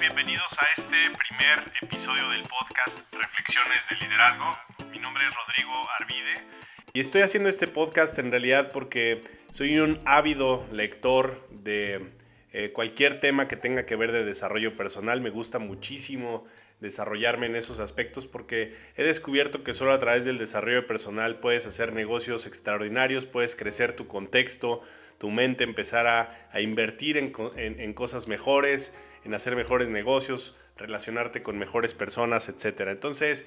[0.00, 4.56] bienvenidos a este primer episodio del podcast Reflexiones de Liderazgo.
[4.90, 6.46] Mi nombre es Rodrigo Arvide
[6.94, 12.12] y estoy haciendo este podcast en realidad porque soy un ávido lector de
[12.54, 15.20] eh, cualquier tema que tenga que ver de desarrollo personal.
[15.20, 16.46] Me gusta muchísimo
[16.80, 21.66] desarrollarme en esos aspectos porque he descubierto que solo a través del desarrollo personal puedes
[21.66, 24.82] hacer negocios extraordinarios, puedes crecer tu contexto,
[25.18, 31.94] tu mente, empezar a, invertir en, cosas mejores, en hacer mejores negocios, relacionarte con mejores
[31.94, 32.88] personas, etc.
[32.88, 33.46] Entonces,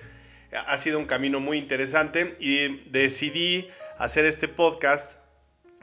[0.52, 5.20] ha sido un camino muy interesante y decidí hacer este podcast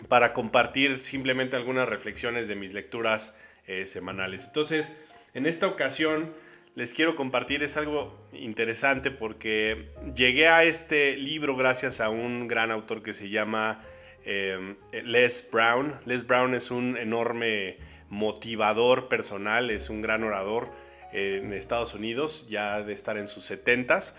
[0.08, 4.46] para compartir simplemente algunas reflexiones de mis lecturas eh, semanales.
[4.46, 4.92] Entonces,
[5.34, 6.32] en esta ocasión
[6.74, 12.70] les quiero compartir es algo interesante porque llegué a este libro gracias a un gran
[12.70, 13.82] autor que se llama
[14.24, 15.98] em, Les Brown.
[16.06, 17.76] Les Brown es un enorme
[18.10, 20.70] motivador personal, es un gran orador
[21.12, 24.12] en Estados Unidos, ya de estar en sus 70s.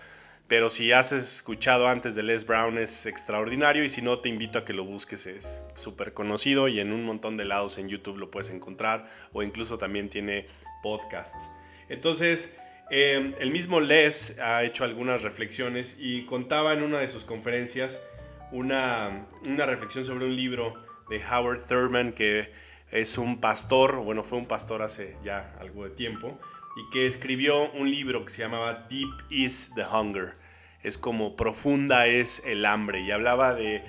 [0.48, 4.58] Pero si has escuchado antes de Les Brown es extraordinario y si no te invito
[4.58, 8.18] a que lo busques, es súper conocido y en un montón de lados en YouTube
[8.18, 10.46] lo puedes encontrar o incluso también tiene
[10.82, 11.50] podcasts.
[11.88, 12.52] Entonces,
[12.90, 18.02] em, el mismo Les ha hecho algunas reflexiones y contaba en una de sus conferencias
[18.50, 20.74] una, una reflexión sobre un libro
[21.08, 22.52] de Howard Thurman que
[22.92, 26.38] es un pastor, bueno, fue un pastor hace ya algo de tiempo,
[26.76, 30.36] y que escribió un libro que se llamaba Deep is the Hunger.
[30.82, 33.82] Es como profunda es el hambre y hablaba de,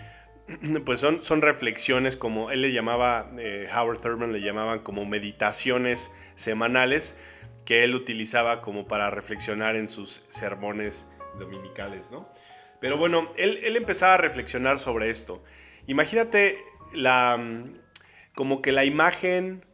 [0.86, 6.14] pues son, son reflexiones como él le llamaba, eh, Howard Thurman le llamaban como meditaciones
[6.36, 7.18] semanales
[7.66, 11.10] que él utilizaba como para reflexionar en sus sermones
[11.40, 12.30] dominicales, ¿no?
[12.80, 15.42] Pero bueno, él, él empezaba a reflexionar sobre esto.
[15.88, 17.40] Imagínate la,
[18.36, 19.66] como que la imagen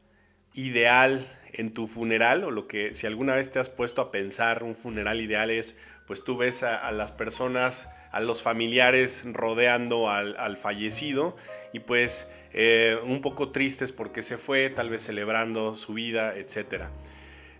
[0.53, 4.63] ideal en tu funeral o lo que si alguna vez te has puesto a pensar
[4.63, 10.57] un funeral ideal es pues tú ves a, las personas a los familiares rodeando al,
[10.57, 11.35] fallecido
[11.73, 16.91] y pues eh, un poco tristes porque se fue tal vez celebrando su vida etcétera.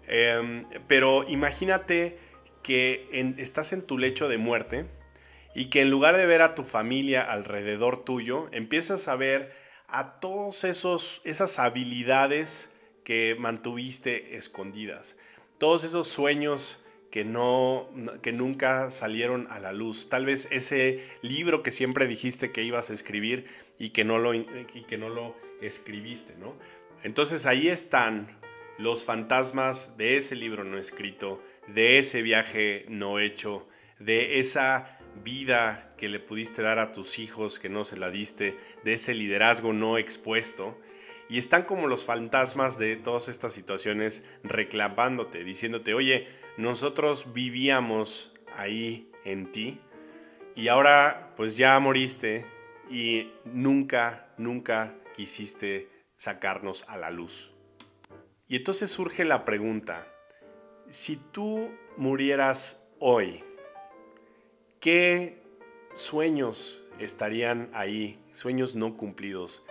[0.08, 2.18] Em, pero imagínate
[2.64, 3.08] que
[3.38, 4.86] estás en tu lecho de muerte
[5.54, 9.54] y que en lugar de ver a tu familia alrededor tuyo empiezas a ver
[9.92, 10.20] a
[10.64, 12.70] esos esas habilidades
[13.04, 15.18] que mantuviste escondidas,
[15.58, 16.80] todos esos sueños
[17.12, 17.90] que no
[18.22, 22.90] que nunca salieron a la luz, tal vez ese libro que siempre dijiste que ibas
[22.90, 23.48] a escribir
[23.80, 26.56] y que no lo y que no lo escribiste, ¿no?
[27.04, 28.28] Entonces ahí están
[28.78, 33.68] los fantasmas de ese libro no escrito, de ese viaje no hecho,
[34.00, 38.58] de esa vida que le pudiste dar a tus hijos que no se la diste,
[38.84, 40.78] de ese liderazgo no expuesto
[41.30, 46.28] y están como los fantasmas de todas estas situaciones reclamándote, diciéndote, oye,
[46.58, 49.80] nosotros vivíamos ahí en ti
[50.56, 52.46] y ahora pues ya moriste
[52.90, 57.54] y nunca, nunca quisiste sacarnos a la luz.
[58.48, 60.12] Y entonces surge la pregunta,
[60.90, 63.44] si tú murieras hoy,
[64.80, 65.42] ¿qué
[65.96, 69.64] sueños estarían ahí, sueños no cumplidos?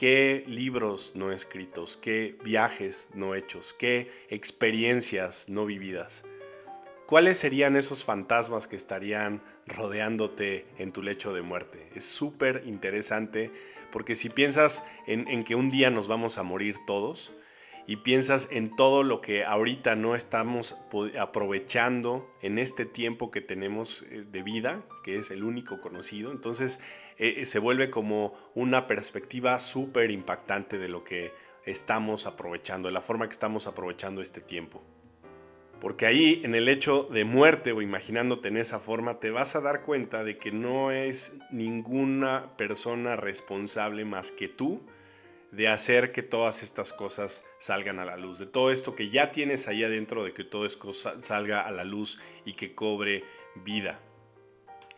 [0.00, 6.24] qué libros no escritos, qué viajes no hechos, qué experiencias no vividas.
[7.04, 11.86] ¿Cuáles serían esos fantasmas que estarían rodeándote en tu lecho de muerte?
[11.94, 13.52] Es súper interesante
[13.92, 17.34] porque si piensas en, en, que un día nos vamos a morir todos,
[17.90, 20.76] y piensas en todo lo que ahorita no estamos
[21.18, 26.78] aprovechando en este tiempo que tenemos eh, de vida, que es el único conocido, entonces
[27.18, 31.32] eh, eh, se vuelve como una perspectiva súper impactante de lo que
[31.66, 34.84] estamos aprovechando, de la forma que estamos aprovechando este tiempo.
[35.80, 39.60] Porque ahí en el hecho de muerte o imaginándote en esa forma, te vas a
[39.60, 44.80] dar cuenta de que no es ninguna persona responsable más que tú
[45.52, 49.32] de hacer que todas estas cosas salgan a la luz, de todo esto que ya
[49.32, 53.24] tienes ahí adentro, de que todo esto salga a la luz y que cobre
[53.64, 54.00] vida.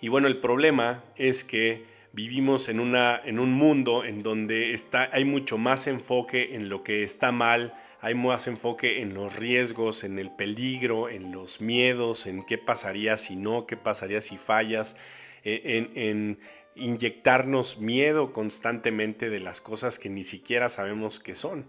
[0.01, 5.09] Y bueno, el problema es que vivimos en, una, en un mundo en donde está,
[5.13, 10.05] hay mucho más enfoque en lo que está mal, hay más enfoque en los riesgos,
[10.05, 14.97] en el peligro, en los miedos, en qué pasaría si no, qué pasaría si fallas,
[15.45, 16.39] en, en
[16.75, 21.67] inyectarnos miedo constantemente de las cosas que ni siquiera sabemos que son,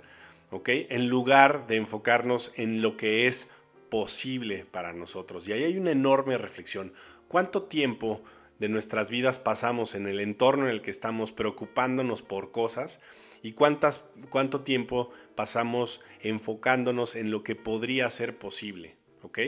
[0.52, 0.70] ¿ok?
[0.90, 3.50] En lugar de enfocarnos en lo que es
[3.90, 5.48] posible para nosotros.
[5.48, 6.94] Y ahí hay una enorme reflexión.
[7.28, 8.24] ¿Cuánto tiempo
[8.60, 13.02] de nuestras vidas pasamos en el entorno en el que estamos preocupándonos por cosas
[13.42, 19.40] y cuántas, cuánto tiempo pasamos enfocándonos en lo que podría ser posible, ¿ok?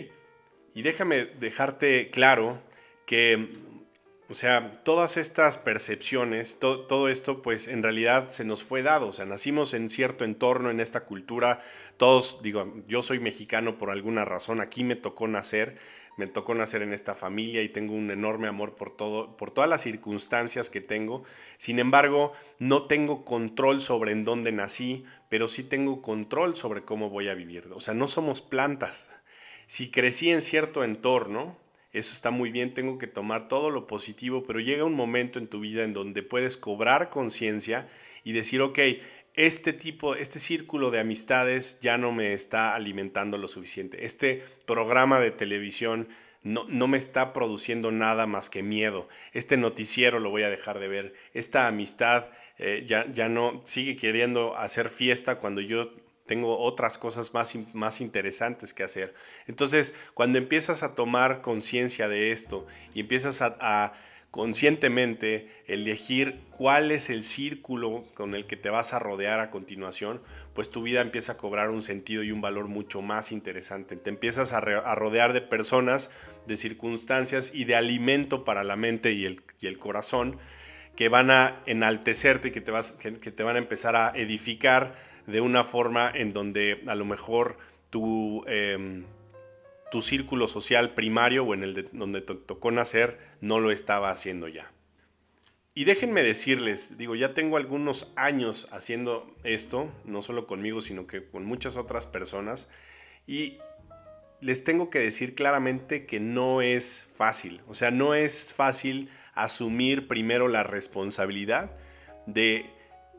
[0.74, 2.62] Y déjame dejarte claro
[3.06, 3.50] que,
[4.30, 9.13] o sea, todas estas percepciones, todo esto, pues en realidad se nos fue dado, o
[9.13, 11.60] sea, nacimos en cierto entorno, en esta cultura,
[11.98, 15.77] todos, digo, yo soy mexicano por alguna razón, aquí me tocó nacer,
[16.18, 19.69] me tocó nacer en esta familia y tengo un enorme amor por todo, por todas
[19.69, 21.24] las circunstancias que tengo.
[21.57, 27.10] Sin embargo, no tengo control sobre en dónde nací, pero sí tengo control sobre cómo
[27.10, 27.69] voy a vivir.
[27.74, 29.10] O sea, no somos plantas.
[29.68, 31.57] Si crecí en cierto entorno,
[31.98, 35.48] eso está muy bien, tengo que tomar todo lo positivo, pero llega un momento en
[35.48, 37.88] tu vida en donde puedes cobrar conciencia
[38.24, 38.80] y decir, ok,
[39.36, 44.06] este tipo, este círculo de amistades ya no me está alimentando lo suficiente.
[44.06, 46.08] Este programa de televisión
[46.42, 49.10] no, no, me está produciendo nada más que miedo.
[49.34, 51.14] Este noticiero lo voy a dejar de ver.
[51.34, 55.92] Esta amistad eh, ya, ya no sigue queriendo hacer fiesta cuando yo
[56.25, 59.13] tengo otras cosas más, más interesantes que hacer.
[59.48, 63.94] Entonces, cuando empiezas a tomar conciencia de esto y empiezas a
[64.36, 70.22] conscientemente elegir cuál es el círculo con el que te vas a rodear a continuación,
[70.54, 73.95] pues tu vida empieza a cobrar un sentido y un valor mucho más interesante.
[73.95, 76.12] Te empiezas a, rodear de personas,
[76.48, 80.38] de circunstancias y de alimento para la mente y el corazón
[80.96, 84.96] que van a enaltecerte y que te, vas, que, te van a empezar a edificar
[85.28, 87.58] de una forma en donde a lo mejor
[87.90, 88.44] tu...
[88.48, 89.06] Em,
[89.92, 94.10] tu círculo social primario o en el de, donde te tocó nacer no lo estaba
[94.10, 94.72] haciendo ya.
[95.74, 101.26] Y déjenme decirles, digo, ya tengo algunos años haciendo esto, no solo conmigo, sino que
[101.26, 102.70] con muchas otras personas,
[103.28, 103.58] y
[104.40, 110.08] les tengo que decir claramente que no es fácil, o sea, no es fácil asumir
[110.08, 111.72] primero la responsabilidad
[112.26, 112.66] de,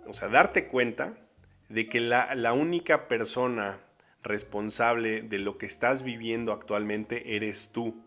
[0.07, 1.17] o sea, darte cuenta
[1.69, 3.79] de que la, la única persona
[4.27, 8.03] responsable de lo que estás viviendo actualmente eres tú.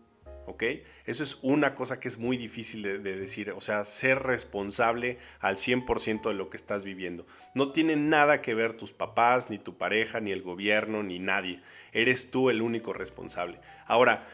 [0.46, 0.64] ¿Ok?
[1.06, 5.54] Eso es una cosa que es muy difícil de, decir, o sea, ser responsable al
[5.54, 7.24] 100% de lo que estás viviendo.
[7.54, 11.60] No tiene nada que ver tus papás, ni tu pareja, ni el gobierno, ni nadie.
[11.92, 13.60] Eres tú el único responsable.
[13.86, 14.26] Ahora,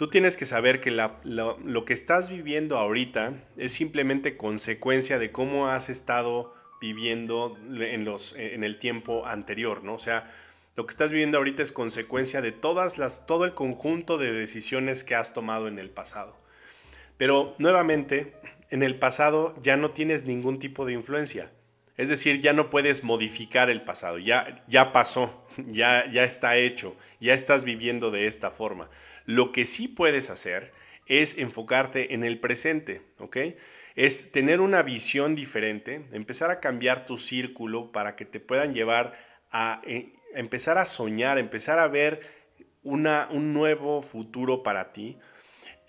[0.00, 5.68] tú tienes que saber que lo que estás viviendo ahorita es simplemente consecuencia de cómo
[5.68, 9.92] has estado viviendo en, los, en el tiempo anterior, ¿no?
[9.92, 10.32] O sea,
[10.74, 15.34] lo que estás viviendo ahorita es consecuencia de todo el conjunto de decisiones que has
[15.34, 16.34] tomado en el pasado.
[17.18, 18.32] Pero nuevamente,
[18.70, 21.52] en el pasado ya no tienes ningún tipo de influencia.
[21.96, 26.96] Es decir, ya no puedes modificar el pasado, ya, ya pasó, ya, ya está hecho,
[27.20, 28.88] ya estás viviendo de esta forma.
[29.26, 30.72] Lo que sí puedes hacer
[31.06, 33.36] es enfocarte en el presente, ¿ok?
[33.96, 39.12] Es tener una visión diferente, empezar a cambiar tu círculo para que te puedan llevar
[39.50, 42.20] a eh, empezar a soñar, empezar a ver
[42.82, 45.18] una, un nuevo futuro para ti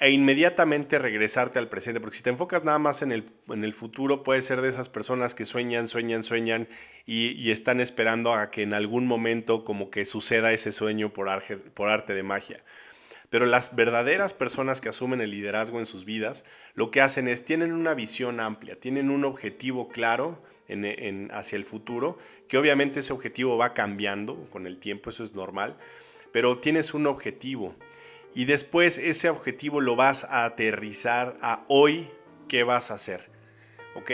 [0.02, 3.72] e inmediatamente regresarte al presente, porque si te enfocas nada más en el, en el
[3.72, 6.68] futuro, puedes ser de esas personas que sueñan, sueñan, sueñan
[7.06, 12.14] y, están esperando a que en algún momento como que suceda ese sueño por, arte
[12.16, 12.64] de magia.
[13.30, 17.46] Pero las verdaderas personas que asumen el liderazgo en sus vidas, lo que hacen es,
[17.46, 20.42] tienen una visión amplia, tienen un objetivo claro
[21.32, 22.18] hacia el futuro,
[22.48, 25.78] que obviamente ese objetivo va cambiando con el tiempo, eso es normal,
[26.32, 27.76] pero tienes un objetivo
[28.34, 32.08] y después ese objetivo lo vas a aterrizar a hoy,
[32.48, 33.30] ¿qué vas a hacer?
[33.96, 34.12] ¿Ok?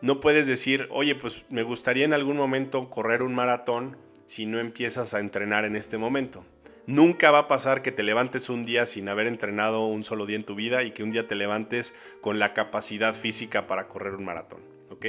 [0.00, 4.58] No puedes decir, oye, pues me gustaría en algún momento correr un maratón si no
[4.58, 6.44] empiezas a entrenar en este momento.
[6.86, 10.36] Nunca va a pasar que te levantes un día sin haber entrenado un solo día
[10.36, 14.14] en tu vida y que un día te levantes con la capacidad física para correr
[14.14, 14.60] un maratón.
[14.90, 15.06] ¿ok?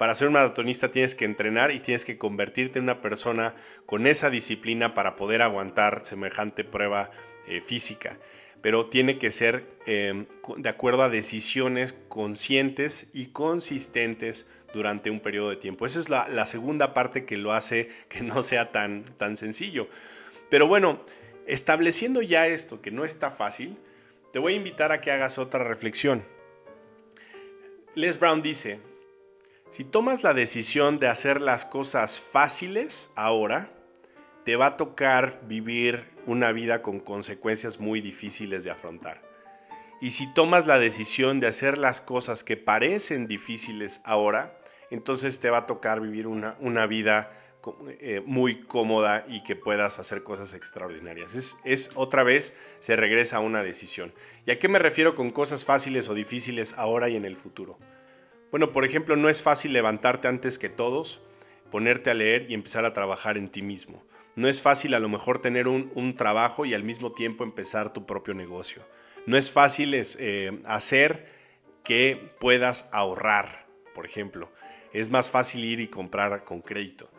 [0.00, 4.06] para ser un maratonista tienes que entrenar y tienes que convertirte en una persona con
[4.06, 7.10] esa disciplina para poder aguantar semejante prueba
[7.46, 8.18] eh, física.
[8.62, 15.50] Pero tiene que ser em, de acuerdo a decisiones conscientes y consistentes durante un periodo
[15.50, 15.86] de tiempo.
[15.86, 19.88] Esa es la, segunda parte que lo hace que no sea tan, tan sencillo.
[20.50, 21.00] Pero bueno,
[21.46, 23.78] estableciendo ya esto, que no está fácil,
[24.32, 26.24] te voy a invitar a que hagas otra reflexión.
[27.94, 28.78] Les Brown dice,
[29.70, 33.72] si tomas la decisión de hacer las cosas fáciles ahora,
[34.44, 39.22] te va a tocar vivir una vida con consecuencias muy difíciles de afrontar.
[40.00, 44.58] Y si tomas la decisión de hacer las cosas que parecen difíciles ahora,
[44.90, 47.30] entonces te va a tocar vivir una, vida
[48.00, 51.34] eh, muy cómoda y que puedas hacer cosas extraordinarias.
[51.34, 54.14] Es, es, otra vez, se regresa a una decisión.
[54.46, 57.78] ¿Y a qué me refiero con cosas fáciles o difíciles ahora y en el futuro?
[58.50, 61.20] Bueno, por ejemplo, no es fácil levantarte antes que todos,
[61.70, 64.02] ponerte a leer y empezar a trabajar en ti mismo.
[64.36, 68.06] No es fácil a lo mejor tener un, trabajo y al mismo tiempo empezar tu
[68.06, 68.86] propio negocio.
[69.26, 71.26] No es fácil eh, hacer
[71.84, 74.50] que puedas ahorrar, por ejemplo.
[74.92, 77.10] Es más fácil ir y comprar con crédito.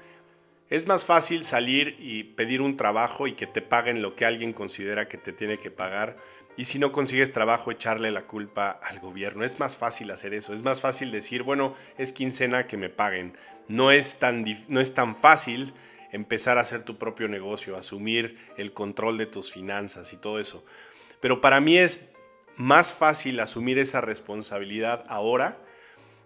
[0.69, 4.53] Es más fácil salir y pedir un trabajo y que te paguen lo que alguien
[4.53, 6.15] considera que te tiene que pagar.
[6.55, 9.43] Y si no consigues trabajo, echarle la culpa al gobierno.
[9.43, 10.53] Es más fácil hacer eso.
[10.53, 13.37] Es más fácil decir, bueno, es quincena que me paguen.
[13.67, 15.73] No es tan, no es tan fácil
[16.11, 20.63] empezar a hacer tu propio negocio, asumir el control de tus finanzas y todo eso.
[21.19, 22.09] Pero para mí es
[22.55, 25.57] más fácil asumir esa responsabilidad ahora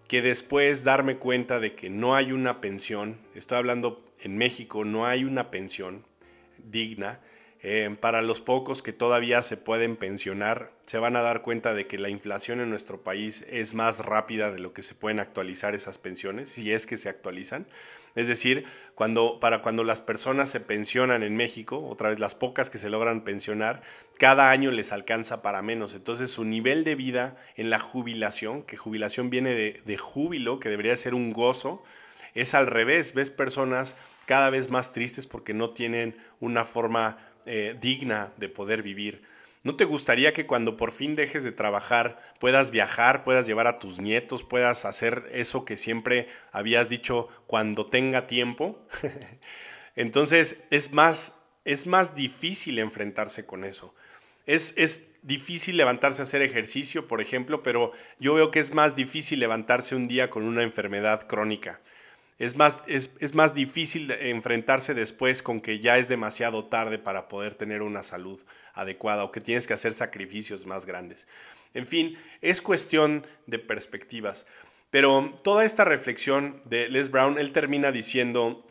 [0.07, 5.05] que después darme cuenta de que no hay una pensión, estoy hablando en México, no
[5.05, 6.05] hay una pensión
[6.57, 7.19] digna.
[7.61, 11.87] Eh, para los pocos que todavía se pueden pensionar, se van a dar cuenta de
[11.87, 15.73] que la inflación en nuestro país es más rápida de lo que se pueden actualizar
[15.73, 17.65] esas pensiones, si es que se actualizan.
[18.13, 22.69] Es decir, cuando, para cuando las personas se pensionan en México, otra vez las pocas
[22.69, 23.81] que se logran pensionar,
[24.19, 25.95] cada año les alcanza para menos.
[25.95, 30.69] Entonces su nivel de vida en la jubilación, que jubilación viene de, de júbilo, que
[30.69, 31.83] debería ser un gozo,
[32.35, 33.13] es al revés.
[33.13, 38.81] Ves personas cada vez más tristes porque no tienen una forma eh, digna de poder
[38.83, 39.21] vivir.
[39.63, 43.79] ¿No te gustaría que cuando por fin dejes de trabajar puedas viajar, puedas llevar a
[43.79, 48.79] tus nietos, puedas hacer eso que siempre habías dicho cuando tenga tiempo?
[49.95, 51.35] Entonces es más,
[51.65, 53.95] es más difícil enfrentarse con eso.
[54.45, 58.95] Es, es difícil levantarse a hacer ejercicio, por ejemplo, pero yo veo que es más
[58.95, 61.81] difícil levantarse un día con una enfermedad crónica
[62.37, 67.55] es más, es, más difícil enfrentarse después con que ya es demasiado tarde para poder
[67.55, 71.27] tener una salud adecuada o que tienes que hacer sacrificios más grandes.
[71.73, 74.47] En fin, es cuestión de perspectivas.
[74.89, 78.65] Pero toda esta reflexión de Les Brown, él termina diciendo,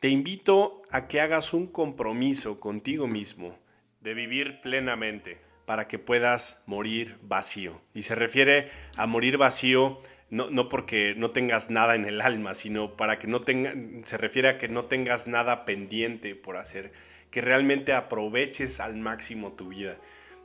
[0.00, 3.58] te invito a que hagas un compromiso contigo mismo
[4.00, 7.80] de vivir plenamente para que puedas morir vacío.
[7.92, 12.96] Y se refiere a morir vacío no, porque no tengas nada en el alma, sino
[12.96, 16.92] para que no tenga, se refiere a que no tengas nada pendiente por hacer,
[17.30, 19.98] que realmente aproveches al máximo tu vida.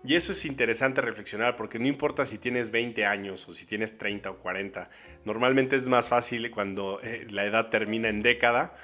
[0.04, 3.98] Y eso es interesante reflexionar porque no importa si tienes 20 años o si tienes
[3.98, 4.90] 30 o 40,
[5.26, 8.76] normalmente es más fácil cuando eh, la edad termina en década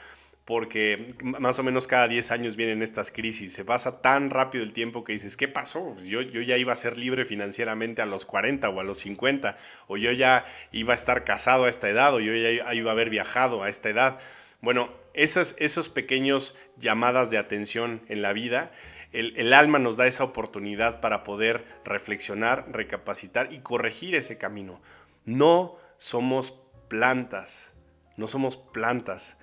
[0.48, 3.52] porque más o menos cada 10 años vienen estas crisis.
[3.52, 6.00] Se pasa tan rápido el tiempo que dices, ¿qué pasó?
[6.00, 9.58] Yo, yo ya iba a ser libre financieramente a los 40 o a los 50,
[9.88, 12.94] o yo ya iba a estar casado a esta edad, o yo ya iba a
[12.94, 14.20] haber viajado a esta edad.
[14.62, 18.72] Bueno, esas esos pequeños llamadas de atención en la vida,
[19.12, 24.82] el, el alma nos da esa oportunidad para poder reflexionar, recapacitar y corregir ese camino.
[25.26, 26.54] No somos
[26.88, 27.74] plantas,
[28.16, 29.38] no somos plantas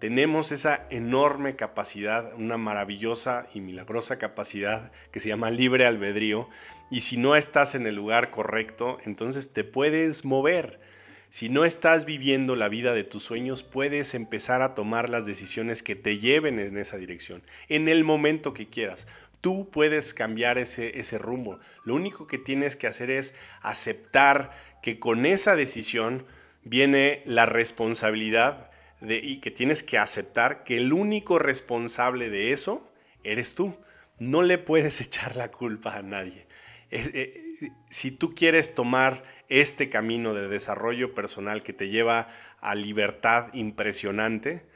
[0.00, 6.48] tenemos esa enorme capacidad, una maravillosa y milagrosa capacidad que se llama libre albedrío.
[6.90, 10.80] Y si no estás en el lugar correcto, entonces te puedes mover.
[11.28, 15.82] Si no estás viviendo la vida de tus sueños, puedes empezar a tomar las decisiones
[15.82, 19.06] que te lleven en esa dirección, en el momento que quieras.
[19.42, 21.60] Tú puedes cambiar ese, ese rumbo.
[21.84, 24.50] Lo único que tienes que hacer es aceptar
[24.82, 26.24] que con esa decisión
[26.64, 28.69] viene la responsabilidad
[29.02, 32.92] y que tienes que aceptar que el único responsable de eso
[33.24, 33.76] eres tú.
[34.18, 36.46] No le puedes echar la culpa a nadie.
[36.90, 37.44] Eh,
[37.88, 42.28] si tú quieres tomar este camino de desarrollo personal que te lleva
[42.60, 44.66] a libertad impresionante,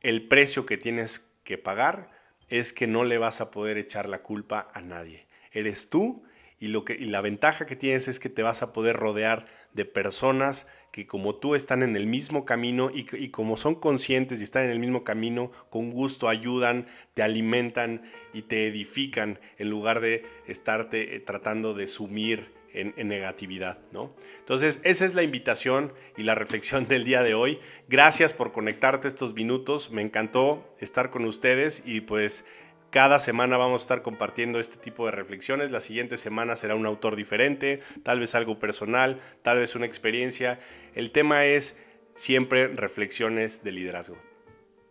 [0.00, 2.10] el precio que tienes que pagar
[2.48, 5.26] es que no le vas a poder echar la culpa a nadie.
[5.52, 6.24] Eres tú
[6.60, 9.46] y, lo que, y la ventaja que tienes es que te vas a poder rodear
[9.74, 14.40] de personas que como tú están en el mismo camino y, y, como son conscientes
[14.40, 19.70] y están en el mismo camino, con gusto ayudan, te alimentan y te edifican en
[19.70, 24.14] lugar de estarte eh, tratando de sumir en, en, negatividad, ¿no?
[24.40, 27.60] Entonces, esa es la invitación y la reflexión del día de hoy.
[27.88, 29.90] Gracias por conectarte estos minutos.
[29.90, 32.44] Me encantó estar con ustedes y pues
[32.90, 35.70] cada semana vamos a estar compartiendo este tipo de reflexiones.
[35.70, 40.60] La siguiente semana será un autor diferente, tal vez algo personal, tal vez una experiencia.
[40.94, 41.78] El tema es
[42.14, 44.18] siempre reflexiones de liderazgo.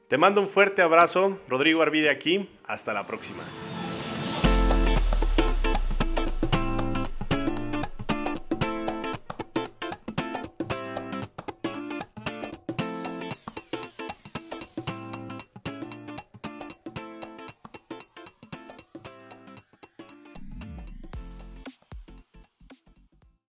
[0.08, 3.44] Te mando un fuerte abrazo, Rodrigo Arvide aquí, hasta la próxima.